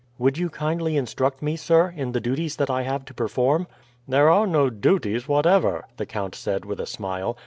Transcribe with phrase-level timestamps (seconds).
[0.17, 3.67] "Would you kindly instruct me, sir, in the duties that I have to perform."
[4.07, 7.37] "There are no duties whatever," the count said with a smile.